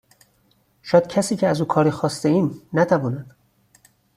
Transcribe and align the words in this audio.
شاید 0.81 1.07
کسی 1.07 1.35
که 1.35 1.47
از 1.47 1.61
او 1.61 1.67
کاری 1.67 1.91
خواسته 1.91 2.29
ایم 2.29 2.61
نتواند 2.73 3.35